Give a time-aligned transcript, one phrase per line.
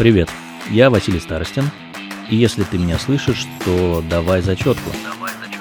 [0.00, 0.30] Привет,
[0.70, 1.64] я Василий Старостин,
[2.30, 4.90] и если ты меня слышишь, то давай зачетку.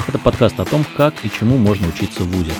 [0.07, 2.53] Это подкаст о том, как и чему можно учиться в ВУЗе.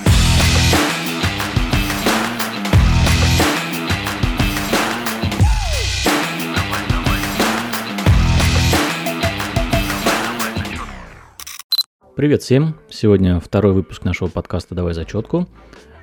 [12.18, 12.76] Привет всем!
[12.90, 15.48] Сегодня второй выпуск нашего подкаста «Давай зачетку».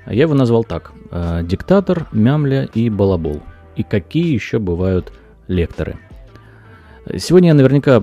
[0.06, 0.92] Я его назвал так.
[1.10, 3.42] э, «Диктатор, мямля и балабол».
[3.76, 5.12] И какие еще бывают
[5.48, 5.98] лекторы.
[7.16, 8.02] Сегодня я наверняка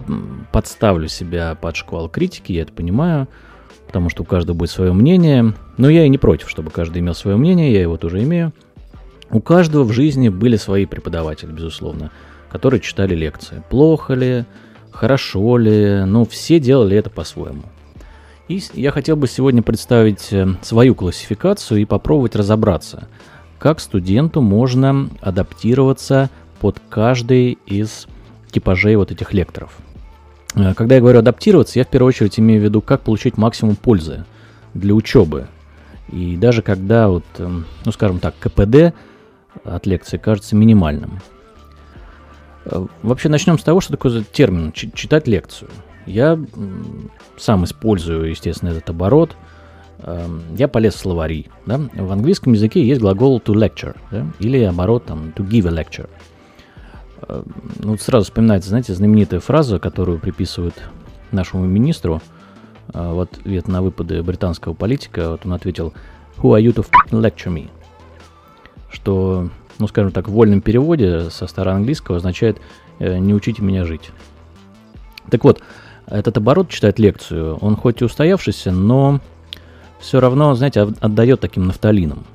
[0.52, 3.28] подставлю себя под шквал критики, я это понимаю,
[3.86, 5.54] потому что у каждого будет свое мнение.
[5.78, 8.54] Но я и не против, чтобы каждый имел свое мнение, я его тоже имею.
[9.30, 12.12] У каждого в жизни были свои преподаватели, безусловно,
[12.50, 13.64] которые читали лекции.
[13.70, 14.46] Плохо ли,
[14.92, 17.64] хорошо ли, но все делали это по-своему.
[18.48, 23.08] И я хотел бы сегодня представить э, свою классификацию и попробовать разобраться,
[23.58, 26.30] как студенту можно адаптироваться
[26.64, 28.08] под каждый из
[28.50, 29.78] типажей вот этих лекторов.
[30.56, 33.76] Э, Когда я говорю адаптироваться, я в первую очередь имею в виду, как получить максимум
[33.76, 34.24] пользы
[34.74, 35.48] для учебы.
[36.10, 38.94] И даже когда вот, эм, ну скажем так, КПД
[39.66, 41.20] от лекции кажется минимальным.
[42.64, 45.70] Э, Вообще начнем с того, что такое за термин чи- читать лекцию.
[46.06, 46.40] Я
[47.38, 49.36] сам использую, естественно, этот оборот.
[50.00, 51.48] Эм, Я полез в словари.
[51.66, 51.78] Да?
[51.94, 54.26] В английском языке есть глагол to lecture, да?
[54.40, 56.08] или оборот там to give a lecture.
[57.80, 60.76] Ну, сразу вспоминается, знаете, знаменитая фраза, которую приписывают
[61.32, 62.22] нашему министру
[62.94, 65.32] э, в ответ на выпады британского политика.
[65.32, 65.94] Вот он ответил
[66.38, 67.70] «Who are you to f***ing lecture me?»
[68.90, 72.60] Что, ну, скажем так, в вольном переводе со староанглийского означает
[73.00, 74.12] э, «не учите меня жить».
[75.30, 75.62] Так вот,
[76.08, 79.20] этот оборот читает лекцию, он хоть и устоявшийся, но
[80.00, 82.26] все равно, знаете, от- отдает таким нафталином.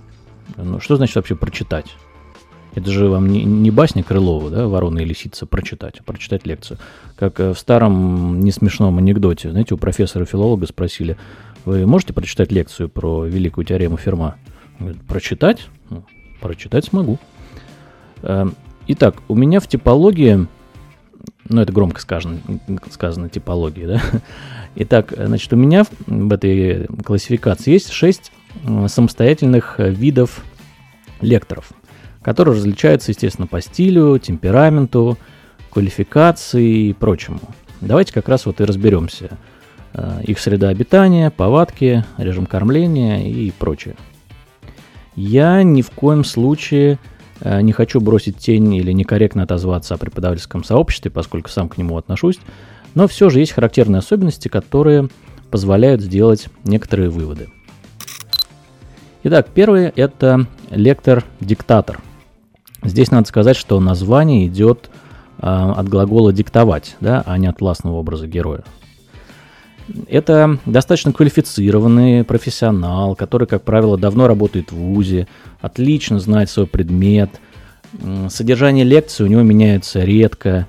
[0.56, 1.94] Ну, что значит вообще прочитать?
[2.78, 6.78] Это же вам не, не басня Крылова, да, ворона и лисица, прочитать, прочитать лекцию.
[7.16, 11.16] Как э, в старом несмешном анекдоте, знаете, у профессора-филолога спросили,
[11.64, 14.36] вы можете прочитать лекцию про великую теорему Ферма?
[15.08, 15.68] Прочитать?
[15.90, 16.04] Ну,
[16.40, 17.18] прочитать смогу.
[18.22, 18.54] Эм,
[18.86, 20.46] Итак, у меня в типологии,
[21.48, 22.38] ну это громко сказано,
[22.90, 24.00] сказано типологии, да?
[24.76, 28.30] Итак, значит, у меня в- этой классификации есть 6
[28.86, 30.42] самостоятельных э, видов
[31.20, 31.72] лекторов,
[32.22, 35.18] которые различаются, естественно, по стилю, темпераменту,
[35.70, 37.40] квалификации и прочему.
[37.80, 39.38] Давайте как раз вот и разберемся.
[39.94, 43.96] Э, Их среда обитания, повадки, режим кормления и прочее.
[45.14, 46.98] Я ни в коем случае
[47.40, 51.96] э, не хочу бросить тень или некорректно отозваться о преподавательском сообществе, поскольку сам к нему
[51.96, 52.38] отношусь,
[52.94, 55.08] но все же есть характерные особенности, которые
[55.50, 57.48] позволяют сделать некоторые выводы.
[59.24, 62.00] Итак, первый это лектор-диктатор.
[62.82, 64.90] Здесь надо сказать, что название идет
[65.38, 68.64] э, от глагола диктовать, да, а не от властного образа героя.
[70.06, 75.28] Это достаточно квалифицированный профессионал, который, как правило, давно работает в ВУЗе,
[75.60, 77.40] отлично знает свой предмет.
[78.28, 80.66] Содержание лекции у него меняется редко.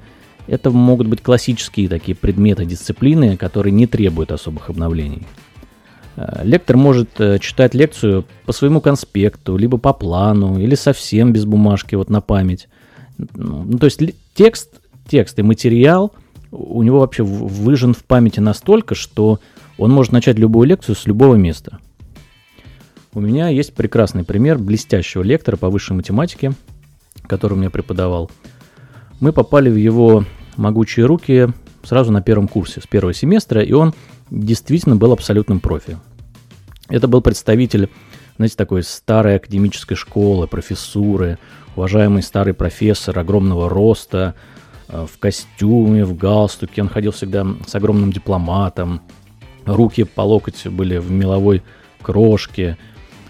[0.48, 5.28] Это могут быть классические такие предметы, дисциплины, которые не требуют особых обновлений.
[6.20, 11.46] Э, Лектор может э, читать лекцию по своему конспекту, либо по плану, или совсем без
[11.46, 12.68] бумажки, вот на память.
[13.18, 14.02] Ну, ну, то есть
[14.34, 16.14] текст, текст и материал
[16.52, 19.40] у него вообще в- выжжен в памяти настолько, что
[19.78, 21.80] он может начать любую лекцию с любого места.
[23.14, 26.52] У меня есть прекрасный пример блестящего лектора по высшей математике,
[27.28, 28.30] который мне преподавал.
[29.20, 30.26] Мы попали в его
[30.58, 31.48] могучие руки
[31.84, 33.94] сразу на первом курсе, с первого семестра, и он
[34.30, 35.98] действительно был абсолютным профи.
[36.90, 37.90] Это был представитель,
[38.38, 41.38] знаете, такой старой академической школы, профессуры,
[41.76, 44.34] уважаемый старый профессор огромного роста,
[44.88, 46.82] э, в костюме, в галстуке.
[46.82, 49.02] Он ходил всегда с огромным дипломатом.
[49.66, 51.62] Руки по локоть были в меловой
[52.02, 52.78] крошке.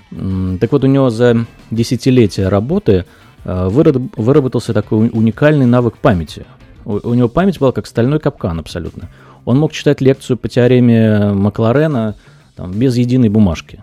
[0.09, 3.05] Так вот, у него за десятилетия работы
[3.43, 6.45] э, выраб- выработался такой уникальный навык памяти.
[6.85, 9.09] У него память была как стальной капкан абсолютно.
[9.45, 12.15] Он мог читать лекцию по теореме Макларена
[12.59, 13.81] там, без единой бумажки.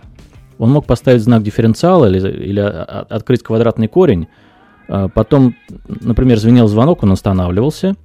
[0.58, 4.28] Он мог поставить знак дифференциала или, или а- а- открыть квадратный корень.
[4.87, 5.55] А Потом,
[5.88, 7.96] например, звенел звонок, он останавливался.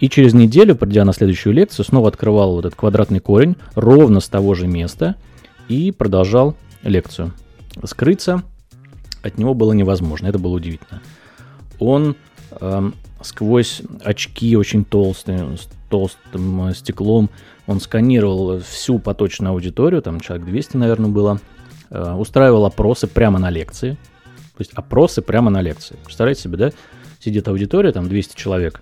[0.00, 4.28] И через неделю, придя на следующую лекцию, снова открывал вот этот квадратный корень ровно с
[4.28, 5.16] того же места
[5.68, 7.32] и продолжал лекцию.
[7.84, 8.42] Скрыться
[9.22, 11.00] от него было невозможно, это было удивительно.
[11.78, 12.16] Он
[12.60, 17.30] эм, сквозь очки очень толстые, с толстым э, стеклом,
[17.66, 21.40] он сканировал всю поточную аудиторию, там человек 200, наверное, было,
[21.90, 23.92] э, устраивал опросы прямо на лекции.
[24.56, 25.96] То есть опросы прямо на лекции.
[26.04, 26.70] Представляете себе, да?
[27.20, 28.80] сидит аудитория, там 200 человек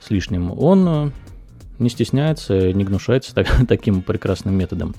[0.00, 1.10] с лишним, он э,
[1.78, 4.94] не стесняется, не гнушается так, таким прекрасным методом.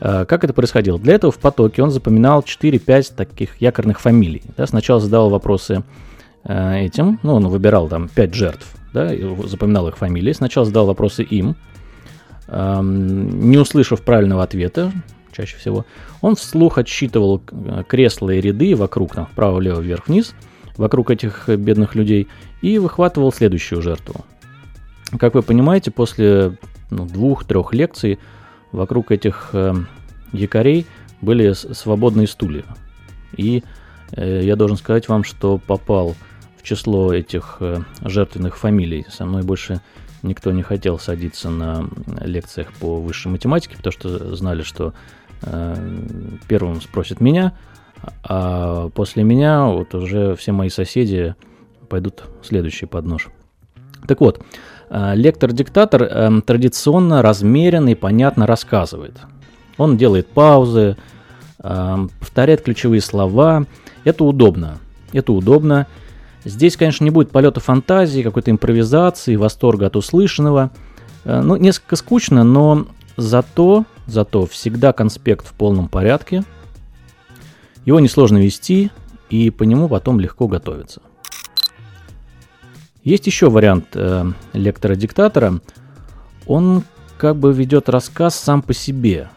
[0.00, 0.98] Как это происходило?
[0.98, 4.42] Для этого в потоке он запоминал 4-5 таких якорных фамилий.
[4.56, 5.84] Да, сначала задавал вопросы
[6.48, 9.10] этим, ну, он выбирал там 5 жертв, да,
[9.44, 10.32] запоминал их фамилии.
[10.32, 11.56] Сначала задал вопросы им,
[12.48, 14.92] эм, не услышав правильного ответа,
[15.32, 15.84] чаще всего,
[16.20, 17.42] он вслух отсчитывал
[17.88, 20.34] кресла и ряды вокруг, там, вправо, влево, вверх, вниз,
[20.76, 22.28] вокруг этих бедных людей,
[22.62, 24.24] и выхватывал следующую жертву.
[25.18, 26.56] Как вы понимаете, после
[26.90, 28.18] ну, двух-трех лекций
[28.72, 29.74] вокруг этих э,
[30.32, 30.86] якорей
[31.20, 32.64] были свободные стулья.
[33.36, 33.62] И
[34.12, 36.14] э, я должен сказать вам, что попал
[36.66, 39.06] число этих э, жертвенных фамилий.
[39.08, 39.80] Со мной больше
[40.22, 41.88] никто не хотел садиться на
[42.20, 44.92] лекциях по высшей математике, потому что знали, что
[45.42, 45.76] э,
[46.48, 47.52] первым спросят меня,
[48.24, 51.36] а после меня вот уже все мои соседи
[51.88, 53.28] пойдут следующий под нож.
[54.08, 54.44] Так вот,
[54.90, 59.20] э, лектор-диктатор традиционно размеренно и понятно рассказывает.
[59.78, 60.96] Он делает паузы,
[61.58, 63.66] повторяет ключевые слова.
[64.04, 64.78] Это удобно.
[65.12, 65.86] Это удобно.
[66.46, 70.70] Здесь, конечно, не будет полета фантазии, какой-то импровизации, восторга от услышанного.
[71.24, 76.44] Ну, несколько скучно, но зато, зато всегда конспект в полном порядке.
[77.84, 78.92] Его несложно вести,
[79.28, 81.02] и по нему потом легко готовиться.
[83.02, 85.60] Есть еще вариант э, лектора-диктатора.
[86.46, 86.84] Он
[87.18, 89.30] как бы ведет рассказ сам по себе.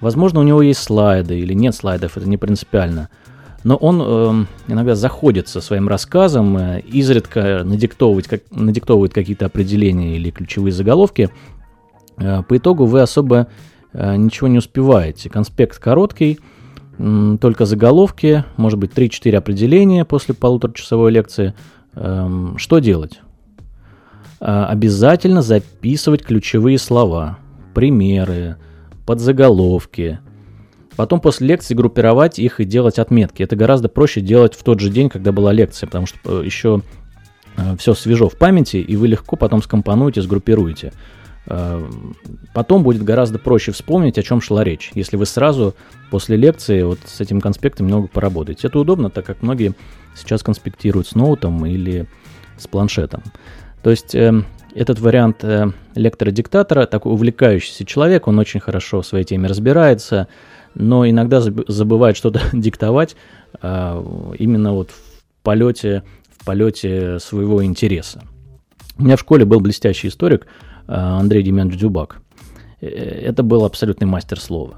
[0.00, 3.08] Возможно, у него есть слайды или нет слайдов, это не принципиально.
[3.66, 10.30] Но он э, иногда заходится своим рассказом, э, изредка надиктовывает, как, надиктовывает какие-то определения или
[10.30, 11.30] ключевые заголовки.
[12.16, 13.48] Э, по итогу вы особо
[13.92, 15.30] э, ничего не успеваете.
[15.30, 16.38] Конспект короткий,
[16.98, 21.54] э, только заголовки, может быть 3-4 определения после полуторачасовой лекции–
[21.96, 23.20] Эм, что делать?
[24.40, 27.38] Э, обязательно записывать ключевые слова,
[27.74, 28.56] примеры,
[29.06, 30.20] подзаголовки.
[30.96, 33.42] Потом после лекции группировать их и делать отметки.
[33.42, 36.82] Это гораздо проще делать в тот же день, когда была лекция, потому что э, еще
[37.56, 40.92] э, все свежо в памяти, и вы легко потом скомпонуете, сгруппируете.
[42.52, 45.76] Потом будет гораздо проще вспомнить, о чем шла речь, если вы сразу
[46.10, 48.66] после лекции вот с этим конспектом немного поработаете.
[48.66, 49.74] Это удобно, так как многие
[50.16, 52.06] сейчас конспектируют с ноутом или
[52.58, 53.22] с планшетом.
[53.82, 54.42] То есть э,
[54.74, 60.26] этот вариант э, лектора-диктатора, такой увлекающийся человек, он очень хорошо в своей теме разбирается,
[60.78, 63.16] но иногда забывает что-то диктовать
[63.60, 68.22] э, именно вот в полете, в полете своего интереса.
[68.98, 70.46] У меня в школе был блестящий историк
[70.86, 72.20] э, Андрей Демьянович Дюбак.
[72.80, 74.76] Э, это был абсолютный мастер слова.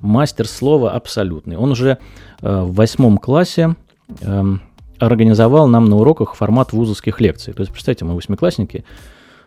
[0.00, 1.56] Мастер слова абсолютный.
[1.56, 1.98] Он уже
[2.40, 3.74] э, в восьмом классе
[4.20, 4.62] эм,
[4.98, 7.54] организовал нам на уроках формат вузовских лекций.
[7.54, 8.84] То есть, представьте, мы восьмиклассники,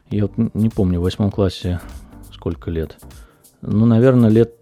[0.09, 1.79] я вот не помню, в восьмом классе
[2.33, 2.97] сколько лет.
[3.61, 4.56] Ну, наверное, лет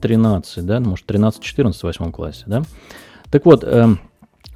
[0.00, 2.62] 13, да, может, 13-14 в восьмом классе, да.
[3.30, 3.86] Так вот, э,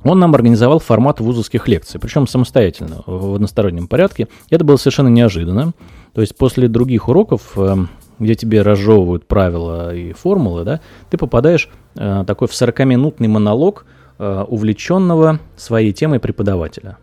[0.02, 4.28] он нам организовал формат вузовских лекций, причем самостоятельно, в одностороннем порядке.
[4.50, 5.72] Это было совершенно неожиданно.
[6.12, 7.76] То есть после других уроков, э,
[8.18, 10.80] где тебе разжевывают правила и формулы, да,
[11.10, 13.86] ты попадаешь э, такой в 40-минутный монолог
[14.16, 16.98] Э, увлеченного своей темой преподавателя.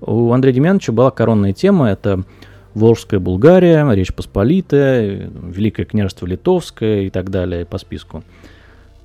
[0.00, 2.24] У Андрея Демьяновича была коронная тема, это
[2.76, 8.22] Волжская Булгария, Речь Посполитая, Великое княжество Литовское и так далее по списку.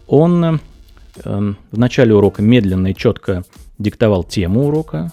[0.07, 0.59] Он э,
[1.23, 3.43] в начале урока медленно и четко
[3.79, 5.11] диктовал тему урока,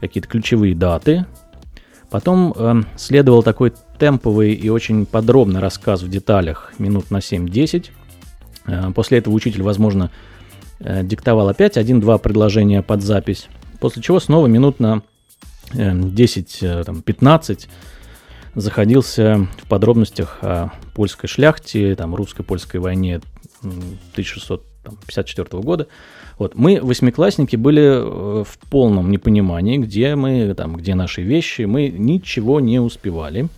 [0.00, 1.26] какие-то ключевые даты.
[2.10, 7.90] Потом э, следовал такой темповый и очень подробный рассказ в деталях минут на 7-10.
[8.66, 10.10] Э, после этого учитель, возможно,
[10.80, 13.48] Э, диктовал опять один-два предложения под запись,
[13.80, 15.02] после чего снова минут на
[15.72, 17.68] 10-15 э,
[18.54, 23.20] заходился в подробностях о польской шляхте, там, русско-польской войне
[23.60, 25.86] 1654 года.
[26.38, 26.54] Вот.
[26.54, 32.60] Мы, восьмиклассники, были э, в полном непонимании, где мы, там, где наши вещи, мы ничего
[32.60, 33.48] не успевали.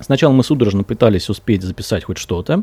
[0.00, 2.62] Сначала мы судорожно пытались успеть записать хоть что-то,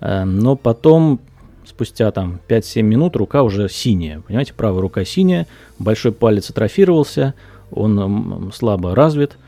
[0.00, 1.20] но потом
[1.68, 4.20] спустя там 5-7 минут рука уже синяя.
[4.20, 5.46] Понимаете, правая рука синяя,
[5.78, 7.34] большой палец атрофировался,
[7.70, 9.38] он слабо развит.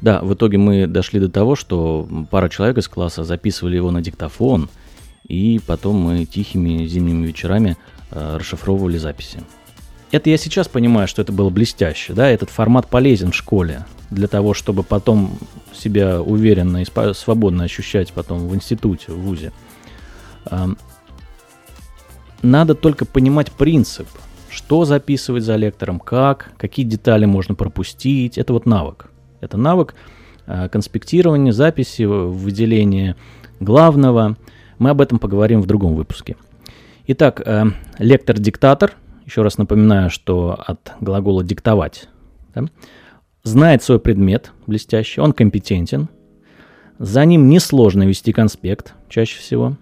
[0.00, 4.02] Да, в итоге мы дошли до того, что пара человек из класса записывали его на
[4.02, 4.68] диктофон,
[5.26, 7.76] и потом мы тихими зимними вечерами
[8.10, 9.40] э, расшифровывали записи.
[10.12, 14.28] Это я сейчас понимаю, что это было блестяще, да, этот формат полезен в школе для
[14.28, 15.38] того, чтобы потом
[15.72, 19.52] себя уверенно и свободно ощущать потом в институте, в ВУЗе.
[22.42, 24.06] Надо только понимать принцип,
[24.64, 28.38] что записывать за лектором, как, какие детали можно пропустить.
[28.38, 29.10] Это вот навык.
[29.42, 29.94] Это навык
[30.46, 33.14] э, конспектирования, записи, выделения
[33.60, 34.36] главного.
[34.78, 36.36] Мы об этом поговорим в другом выпуске.
[37.06, 37.64] Итак, э,
[37.98, 38.92] лектор-диктатор,
[39.26, 42.08] еще раз напоминаю, что от глагола диктовать,
[42.54, 42.64] да,
[43.42, 46.08] знает свой предмет блестяще, он компетентен,
[46.98, 49.76] за ним несложно вести конспект, чаще всего.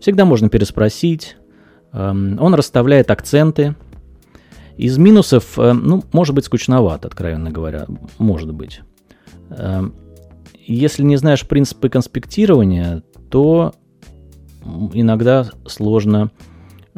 [0.00, 1.36] Всегда можно переспросить,
[1.92, 3.76] эм, он расставляет акценты.
[4.76, 7.86] Из минусов, э, ну, может быть, скучновато, откровенно говоря,
[8.18, 8.80] может быть.
[9.50, 9.94] Эм,
[10.66, 13.74] если не знаешь принципы конспектирования, то
[14.92, 16.30] иногда сложно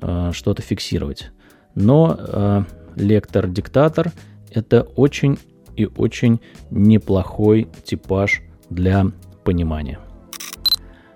[0.00, 1.30] э, что-то фиксировать.
[1.74, 2.64] Но э,
[2.96, 4.12] лектор-диктатор
[4.50, 5.38] это очень
[5.76, 9.06] и очень неплохой типаж для
[9.44, 10.00] понимания.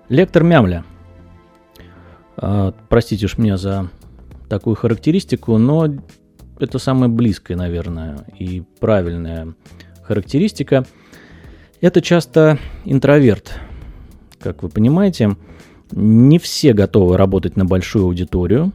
[0.09, 0.85] Лектор мямля.
[2.37, 3.89] Э, простите уж меня за
[4.47, 5.87] такую характеристику, но
[6.59, 9.55] это самая близкая, наверное, и правильная
[10.03, 10.85] характеристика.
[11.81, 13.59] Это часто интроверт.
[14.39, 15.35] Как вы понимаете,
[15.91, 18.71] не все готовы работать на большую аудиторию.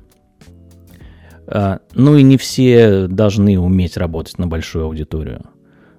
[1.46, 5.44] А, ну и не все должны уметь работать на большую аудиторию,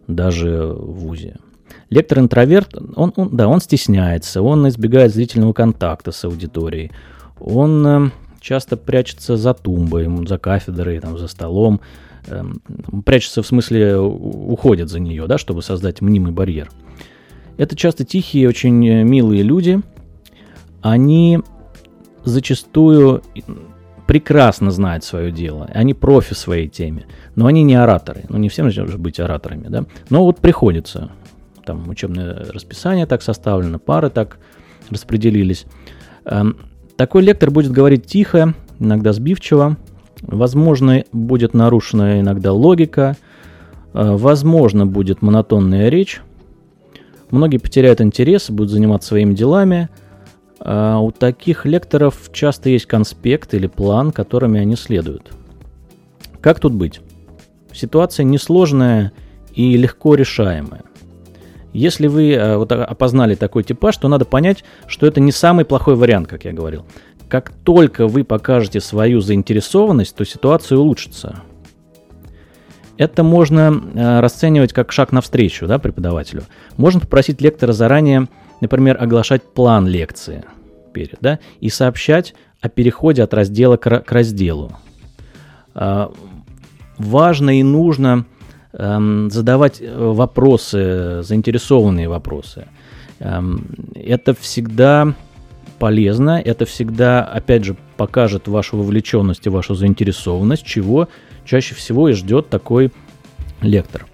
[0.07, 1.37] даже в ВУЗе.
[1.89, 6.91] Лектор-интроверт, он, он, да, он стесняется, он избегает зрительного контакта с аудиторией,
[7.39, 11.81] он э, часто прячется за тумбой, за кафедрой, там, за столом,
[12.27, 12.43] э,
[13.05, 16.69] прячется в смысле уходит за нее, да, чтобы создать мнимый барьер.
[17.57, 19.81] Это часто тихие, очень милые люди,
[20.81, 21.39] они
[22.23, 23.21] зачастую
[24.07, 27.05] прекрасно знают свое дело, они профи своей теме,
[27.35, 31.11] но они не ораторы, ну не всем же быть ораторами, да, но вот приходится,
[31.65, 34.39] там учебное расписание так составлено, пары так
[34.89, 35.65] распределились.
[36.99, 39.77] Такой лектор будет говорить тихо, иногда сбивчиво,
[40.21, 43.15] возможно, будет нарушена иногда логика,
[43.93, 46.19] э, возможно, будет монотонная речь,
[47.31, 49.87] многие потеряют интерес, будут заниматься своими делами–
[50.61, 55.31] а у таких лекторов часто есть конспект или план, которыми они следуют.
[56.41, 56.99] Как тут быть?
[57.73, 59.13] Ситуация несложная
[59.53, 60.83] и легко решаемая.
[61.73, 65.95] Если вы э, вот, опознали такой типаж, то надо понять, что это не самый плохой
[65.95, 66.85] вариант, как я говорил.
[67.27, 71.41] Как только вы покажете свою заинтересованность, то ситуация улучшится.
[72.97, 76.43] Это можно э, расценивать как шаг навстречу да, преподавателю.
[76.75, 78.27] Можно попросить лектора заранее
[78.61, 80.43] например, оглашать план лекции
[80.93, 84.71] перед, да, и сообщать о переходе от раздела к, разделу.
[85.73, 86.11] А,
[86.97, 88.25] важно и нужно
[88.71, 92.67] задавать э, вопросы, заинтересованные вопросы.
[93.19, 95.15] Эм, это всегда
[95.79, 101.09] полезно, это всегда, опять же, покажет вашу вовлеченность и вашу заинтересованность, чего
[101.45, 102.91] чаще всего и ждет такой
[103.61, 104.05] лектор.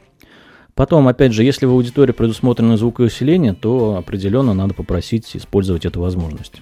[0.73, 6.61] Потом, опять же, если в аудитории предусмотрено звукоусиление, то определенно надо попросить использовать эту возможность.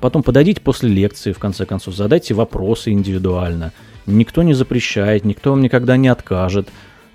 [0.00, 3.72] Потом подойдите после лекции, в конце концов, задайте вопросы индивидуально.
[4.06, 6.68] Никто не запрещает, никто вам никогда не откажет.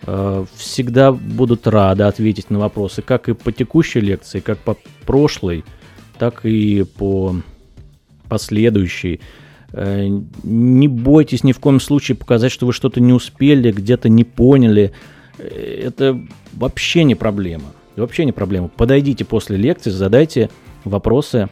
[0.06, 5.64] Э, всегда будут рады ответить на вопросы, как и по текущей лекции, как по прошлой,
[6.20, 7.36] так и по
[8.28, 9.22] последующей.
[9.72, 10.08] Э,
[10.44, 14.94] не бойтесь ни в коем случае показать, что вы что-то не успели, где-то не поняли–
[15.38, 16.20] это
[16.54, 17.66] вообще не проблема.
[17.96, 18.70] Вообще не проблема.
[18.70, 20.50] Подойдите после лекции, задайте
[20.84, 21.50] вопросы,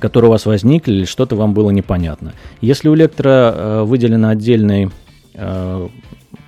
[0.00, 2.34] которые у вас возникли, или что-то вам было непонятно.
[2.60, 4.90] Если у лектора э, выделен отдельный
[5.34, 5.88] э,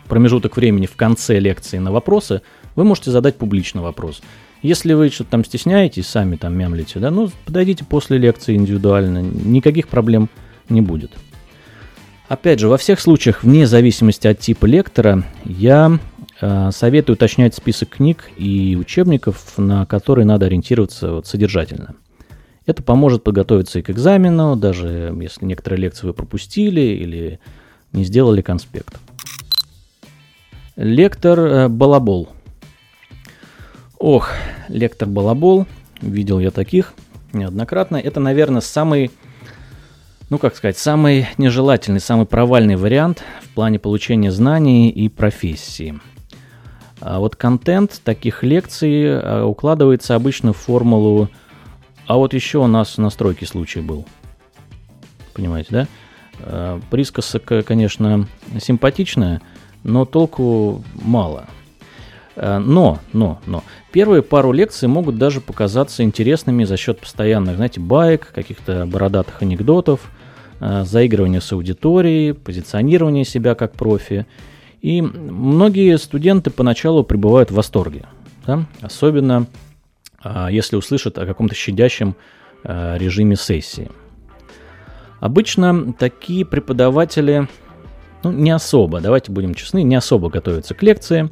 [0.09, 2.43] промежуток времени в конце лекции на вопросы,
[2.75, 4.23] вы можете задать публично вопрос.
[4.63, 9.89] Если вы что-то там стесняетесь, сами там мямлите, да, ну подойдите после лекции индивидуально, никаких
[9.89, 10.29] проблем
[10.69, 11.13] не будет.
[12.29, 15.99] Опять же, во всех случаях, вне зависимости от типа лектора, я
[16.41, 21.95] Э, советую уточнять список книг и учебников, на которые надо ориентироваться вот содержательно.
[22.69, 27.41] Это поможет подготовиться и к экзамену, даже если некоторые лекции вы пропустили или
[27.93, 28.95] не сделали конспект.
[30.77, 32.29] Лектор э, Балабол.
[33.99, 34.29] Ох,
[34.69, 35.65] лектор Балабол.
[36.03, 36.93] Видел я таких
[37.33, 37.97] неоднократно.
[37.97, 39.13] Это, наверное, самый,
[40.29, 45.99] ну как сказать, самый нежелательный, самый провальный вариант в плане получения знаний и профессии–
[47.01, 51.29] а вот контент таких лекций э, укладывается обычно в формулу
[52.09, 54.05] «а вот еще у нас настройки случай был».
[55.35, 55.89] Понимаете, да?
[56.41, 58.27] Э, присказка, конечно,
[58.61, 59.41] симпатичная,
[59.85, 61.47] но толку мало.
[62.35, 63.63] Э, но, но, но.
[63.93, 70.01] Первые пару лекций могут даже показаться интересными за счет постоянных, знаете, баек, каких-то бородатых анекдотов.
[70.61, 74.27] заигрывание с аудиторией, позиционирование себя как профи.
[74.81, 78.07] И многие студенты поначалу пребывают в восторге,
[78.45, 78.65] да?
[78.81, 79.47] особенно
[80.51, 82.17] если услышат о каком-то щадящем
[82.65, 83.91] режиме сессии.
[85.21, 87.49] Обычно такие преподаватели
[88.23, 91.31] ну, не особо, давайте будем честны, не особо готовятся к лекции,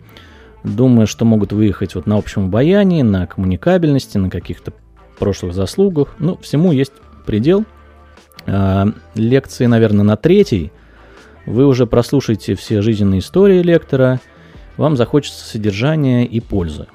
[0.62, 4.72] думая, что могут выехать вот на общем обаянии, на коммуникабельности, на каких-то
[5.18, 6.14] прошлых заслугах.
[6.18, 6.92] Ну, всему есть
[7.24, 7.64] предел.
[8.46, 10.72] А, лекции, наверное, на третий.
[11.44, 14.20] Вы уже прослушаете все жизненные истории лектора,
[14.76, 16.86] вам захочется содержания и пользы.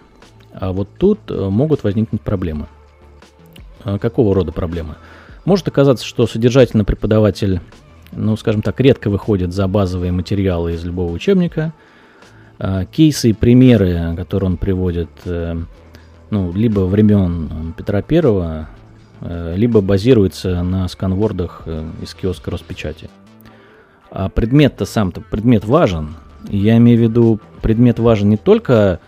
[0.53, 2.67] А вот тут э, могут возникнуть проблемы.
[3.84, 4.96] А какого рода проблемы?
[5.46, 7.62] Может оказаться, что содержательный преподаватель
[8.13, 11.74] ну, скажем так, редко выходит за базовые материалы из любого учебника.
[12.60, 15.55] А, кейсы и примеры, которые он приводит, э,
[16.29, 18.70] ну, либо времен Петра Первого,
[19.22, 23.10] э, либо базируется на сканвордах э, из киоска Роспечати.
[24.12, 26.15] А предмет-то сам-то, предмет важен.
[26.50, 29.00] Я имею в виду, предмет важен не только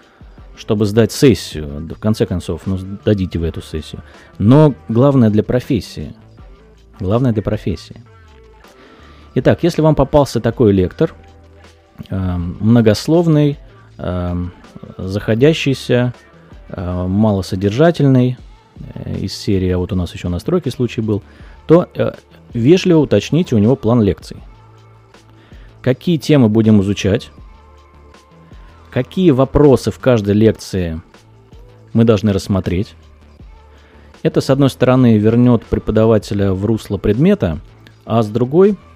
[0.55, 4.03] чтобы сдать сессию, в конце концов, ну, сдадите вы эту сессию,
[4.37, 6.13] но главное для профессии.
[6.99, 8.01] Главное для профессии–
[9.35, 11.15] Итак, если вам попался такой лектор,
[12.09, 13.57] э, многословный,
[13.97, 14.45] э,
[14.97, 16.13] заходящийся,
[16.69, 18.37] э, малосодержательный,
[18.93, 21.23] э, из серии, а вот у нас еще настройки случай был,
[21.65, 22.11] то э,
[22.53, 24.37] вежливо уточните у него план лекций.
[25.81, 27.31] Какие темы будем изучать,
[28.93, 31.01] какие вопросы в каждой лекции
[31.93, 32.95] мы должны рассмотреть.
[34.21, 37.59] Это, с одной стороны, вернет преподавателя в русло предмета,
[38.05, 38.77] а с другой–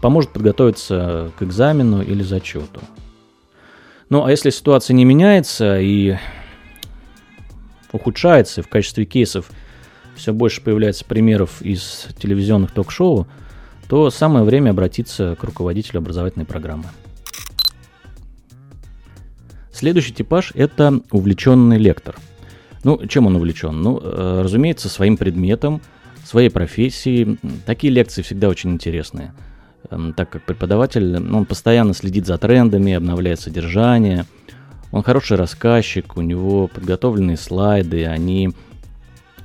[0.00, 2.80] поможет подготовиться к экзамену или зачету.
[4.10, 6.16] Ну а если ситуация не меняется и
[7.90, 9.50] ухудшается, и в качестве кейсов
[10.14, 13.26] все больше появляется примеров из телевизионных ток-шоу,
[13.88, 16.84] то самое время обратиться к руководителю образовательной программы.
[19.82, 22.16] Следующий типаж– это увлеченный лектор.
[22.84, 23.82] Ну, чем он увлечен?
[23.82, 25.80] Ну, э, разумеется, своим предметом,
[26.24, 27.38] своей профессией.
[27.66, 29.34] Такие лекции всегда очень интересные–
[29.90, 34.24] Эм, так как преподаватель, ну, он постоянно следит за трендами, обновляет содержание,
[34.90, 38.50] он хороший рассказчик, у него подготовленные слайды, они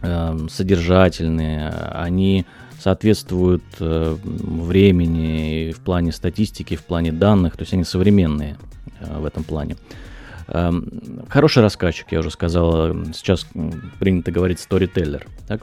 [0.02, 2.46] э, содержательные, они
[2.80, 8.58] соответствуют э, времени в плане статистики, в плане данных, то есть они современные
[9.00, 9.76] э, в этом плане.
[9.76, 10.07] Э,
[10.48, 13.46] хороший рассказчик, я уже сказал, сейчас
[14.00, 15.28] принято говорить storyteller.
[15.48, 15.62] Так?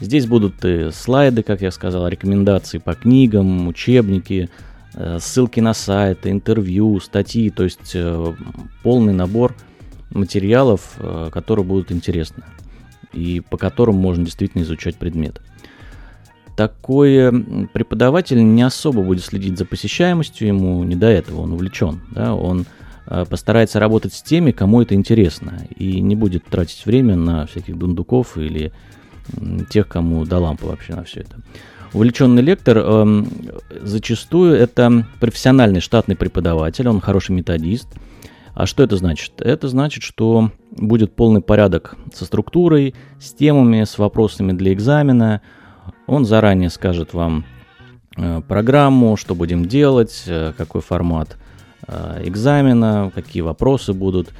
[0.00, 4.50] Здесь будут и слайды, как я сказал, рекомендации по книгам, учебники,
[4.94, 8.34] э, ссылки на сайты, интервью, статьи, то есть э,
[8.82, 9.54] полный набор
[10.10, 12.42] материалов, э, которые будут интересны
[13.12, 15.40] и по которым можно действительно изучать предмет.
[16.56, 22.34] Такой преподаватель не особо будет следить за посещаемостью, ему не до этого, он увлечен, да,
[22.34, 22.66] он
[23.06, 28.38] постарается работать с теми, кому это интересно, и не будет тратить время на всяких дундуков
[28.38, 28.72] или
[29.70, 31.36] тех, кому до лампы вообще на все это.
[31.92, 33.24] Увлеченный лектор э,
[33.82, 37.86] зачастую это профессиональный штатный преподаватель, он хороший методист.
[38.52, 39.40] А что это значит?
[39.40, 45.40] Это значит, что будет полный порядок со структурой, с темами, с вопросами для экзамена.
[46.06, 47.44] Он заранее скажет вам
[48.16, 51.53] э, программу, что будем делать, э, какой формат э,
[51.88, 54.30] экзамена, какие вопросы будут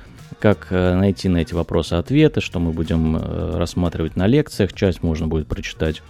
[0.44, 4.72] как э, найти на эти вопросы ответы, что мы будем э, рассматривать на лекциях.
[4.72, 6.02] Часть можно будет прочитать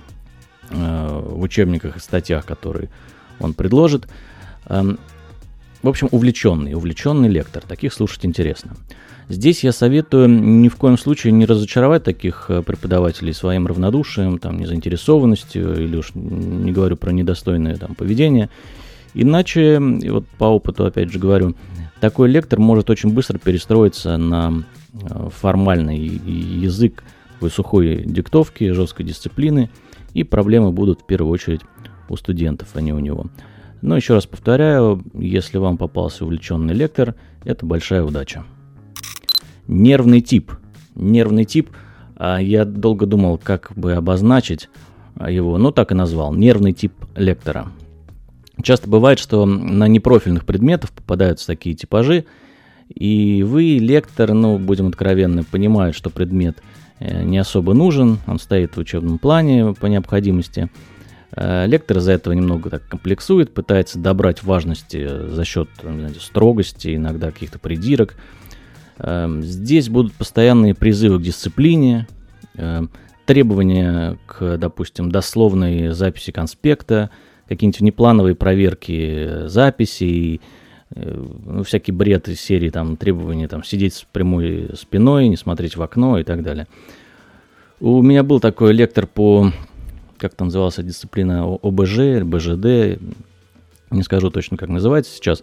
[0.70, 2.90] э, в учебниках и статьях, которые
[3.38, 4.08] он предложит.
[4.66, 4.98] Эм,
[5.82, 7.62] в общем, увлеченный, увлеченный лектор.
[7.62, 8.72] Таких слушать интересно.
[9.28, 15.80] Здесь я советую ни в коем случае не разочаровать таких преподавателей своим равнодушием, там, незаинтересованностью,
[15.80, 18.50] или уж не говорю про недостойное там, поведение.
[19.14, 21.54] Иначе, вот по опыту опять же говорю,
[22.00, 27.02] такой лектор может очень быстро перестроиться на э, формальный язык
[27.44, 29.68] такой сухой диктовки, жесткой дисциплины,
[30.14, 31.60] и проблемы будут в первую очередь
[32.08, 33.26] у студентов, а не у него.
[33.82, 38.44] Но еще раз повторяю, если вам попался увлеченный лектор, это большая удача.
[39.66, 40.52] Нервный тип.
[40.94, 41.68] Нервный тип,
[42.16, 44.70] а я долго думал, как бы обозначить
[45.28, 46.32] его, но так и назвал.
[46.32, 47.66] Нервный тип лектора.
[48.64, 52.24] Часто бывает, что на непрофильных предметах попадаются такие типажи,
[52.88, 56.62] и вы, лектор, ну, будем откровенны, понимают, что предмет
[56.98, 60.70] э, не особо нужен, он стоит в учебном плане по необходимости.
[61.36, 67.30] Э, лектор из-за этого немного так комплексует, пытается добрать важности за счет знаете, строгости, иногда
[67.30, 68.16] каких-то придирок.
[68.96, 72.06] Эм, здесь будут постоянные призывы к дисциплине,
[72.54, 72.82] э,
[73.26, 77.10] требования к, допустим, дословной записи конспекта,
[77.48, 80.40] какие-нибудь внеплановые проверки записей,
[80.94, 85.82] ну, всякий бред из серии там требования там сидеть с прямой спиной, не смотреть в
[85.82, 86.66] окно и так далее.
[87.80, 89.50] У меня был такой лектор по,
[90.18, 93.00] как там назывался дисциплина, ОБЖ, БЖД,
[93.90, 95.42] не скажу точно, как называется сейчас.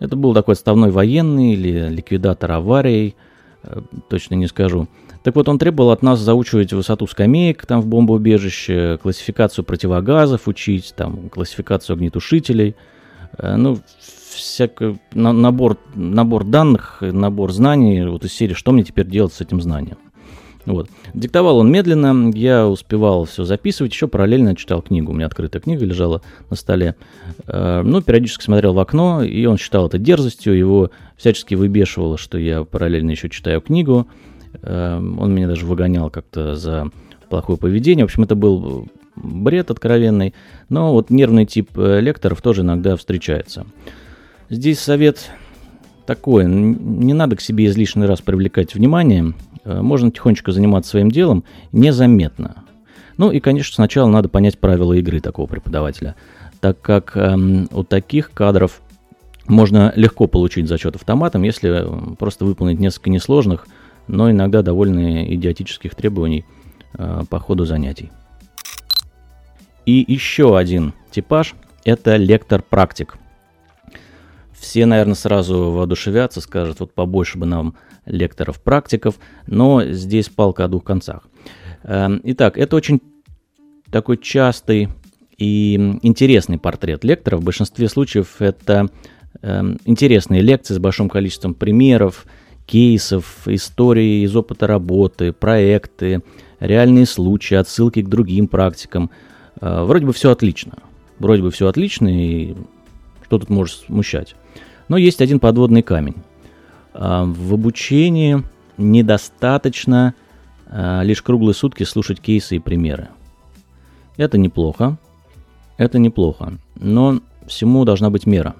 [0.00, 3.33] Это был такой отставной военный или ликвидатор аварий, э,
[4.08, 4.88] точно не скажу.
[5.22, 10.94] Так вот, он требовал от нас заучивать высоту скамеек там в бомбоубежище, классификацию противогазов учить,
[10.96, 12.76] там, классификацию огнетушителей.
[13.38, 13.78] Э, ну,
[14.34, 19.62] всякий набор, набор данных, набор знаний вот из серии «Что мне теперь делать с этим
[19.62, 20.03] знанием?»
[20.66, 20.88] Вот.
[21.12, 25.12] Диктовал он медленно, я успевал все записывать, еще параллельно читал книгу.
[25.12, 26.96] У меня открытая книга лежала на столе.
[27.46, 32.38] Э, ну, периодически смотрел в окно, и он считал это дерзостью, его всячески выбешивало, что
[32.38, 34.08] я параллельно еще читаю книгу.
[34.62, 36.90] Э, он меня даже выгонял как-то за
[37.28, 38.06] плохое поведение.
[38.06, 40.34] В общем, это был бред откровенный,
[40.68, 43.66] но вот нервный тип э, лекторов тоже иногда встречается.
[44.50, 45.30] Здесь совет
[46.06, 51.44] такой, не надо к себе излишний раз привлекать внимание, Э, можно тихонечко заниматься своим делом
[51.72, 52.64] незаметно.
[53.16, 56.16] Ну и, конечно, сначала надо понять правила игры такого преподавателя,
[56.60, 58.80] так как эм, у таких кадров
[59.46, 61.86] можно легко получить зачет автоматом, если
[62.18, 63.66] просто выполнить несколько несложных,
[64.08, 66.44] но иногда довольно идиотических требований
[66.94, 68.10] э, по ходу занятий.
[69.86, 73.16] И еще один типаж– это лектор-практик.
[74.64, 77.74] Все, наверное, сразу воодушевятся, скажут, вот побольше бы нам
[78.06, 81.28] лекторов-практиков, но здесь палка о двух концах.
[81.82, 83.02] Эм, итак, это очень
[83.90, 84.88] такой частый
[85.36, 87.36] и интересный портрет лектора.
[87.36, 88.88] В большинстве случаев это
[89.42, 92.24] э, интересные лекции с большим количеством примеров,
[92.64, 96.22] кейсов, истории из опыта работы, проекты,
[96.58, 99.10] реальные случаи, отсылки к другим практикам.
[99.60, 100.78] Э, вроде бы все отлично.
[101.18, 102.54] Вроде бы все отлично, и
[103.24, 104.36] что тут может смущать.
[104.88, 106.16] Но есть один подводный камень.
[106.92, 108.42] А, в обучении
[108.76, 110.14] недостаточно
[110.66, 113.08] а, лишь круглые сутки слушать кейсы и примеры.
[114.16, 114.96] Это неплохо,
[115.76, 118.54] это неплохо, но всему должна быть мера.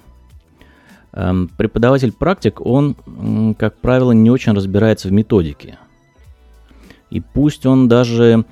[1.13, 2.97] Преподаватель-практик, он,
[3.57, 5.79] как правило, не очень разбирается в методике.
[7.11, 8.45] И пусть он даже,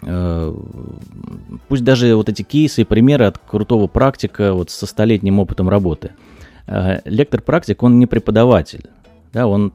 [0.00, 6.12] пусть даже вот эти кейсы и примеры от крутого практика вот со столетним опытом работы–
[6.66, 8.86] Э, лектор-практик, он не преподаватель,
[9.32, 9.72] да, он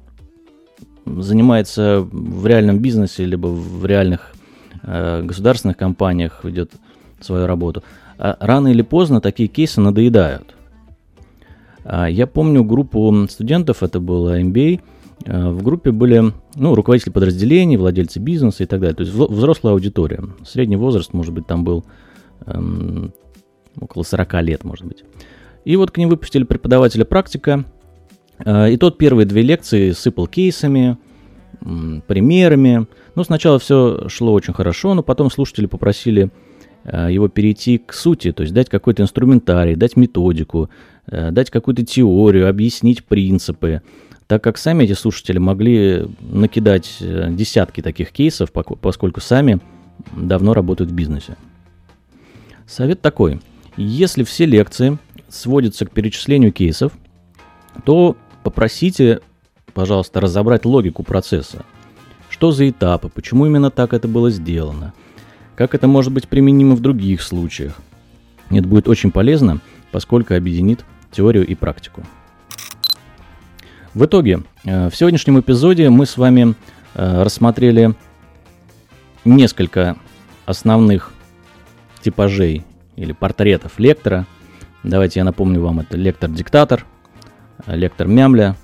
[1.05, 4.33] занимается в реальном бизнесе, либо в реальных
[4.83, 6.71] э, государственных компаниях ведет
[7.21, 7.83] свою работу.
[8.17, 10.55] А рано или поздно такие кейсы надоедают.
[11.83, 14.81] Я помню группу студентов, это было MBA, э,
[15.25, 18.95] в группе были ну, руководители подразделений, владельцы бизнеса и так далее.
[18.95, 20.23] То есть взрослая аудитория.
[20.45, 21.85] Средний возраст, может быть, там был
[22.45, 23.13] эм,
[23.79, 25.03] около 40 лет, может быть.
[25.65, 27.65] И вот к ним выпустили преподавателя практика.
[28.43, 30.97] Э, и тот первые две лекции сыпал кейсами,
[32.07, 32.87] примерами.
[33.15, 36.31] Ну, сначала все шло очень хорошо, но потом слушатели попросили
[36.83, 40.69] э, его перейти к сути, то есть дать какой-то инструментарий, дать методику,
[41.07, 43.81] э, дать какую-то теорию, объяснить принципы,
[44.31, 49.59] так как сами эти слушатели могли накидать десятки таких кейсов, поскольку сами
[50.15, 51.35] давно работают в бизнесе.
[52.65, 53.41] Совет такой.
[53.75, 56.93] Если все лекции сводится к перечислению кейсов,
[57.83, 59.19] то попросите,
[59.73, 61.65] пожалуйста, разобрать логику процесса.
[62.29, 64.93] Что за этапы, почему именно так это было сделано,
[65.57, 67.73] как это может быть применимо в других случаях.
[68.49, 69.59] Это будет очень полезно,
[69.91, 72.05] поскольку объединит теорию и практику.
[73.93, 76.55] В итоге, э, в сегодняшнем эпизоде мы с вами
[76.95, 77.93] э, рассмотрели
[79.25, 79.97] несколько
[80.45, 81.13] основных
[82.01, 82.63] типажей
[82.95, 84.25] или портретов лектора–
[84.83, 86.85] Давайте я напомню вам, это лектор-диктатор,
[87.67, 88.55] лектор мямля,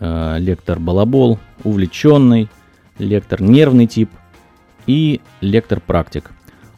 [0.00, 2.48] э, лектор балабол, увлеченный,
[2.98, 4.08] лектор нервный тип
[4.86, 6.30] и лектор практик.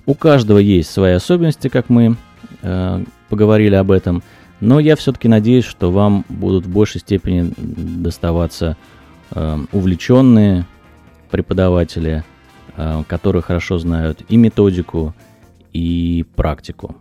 [0.04, 2.16] У каждого есть свои особенности, как мы
[2.62, 4.24] э, поговорили об этом,
[4.60, 8.76] но я все-таки надеюсь, что вам будут в большей степени доставаться
[9.30, 10.66] э, увлеченные
[11.30, 12.24] преподаватели,
[13.08, 15.14] которые хорошо знают и методику,
[15.72, 16.96] и практику.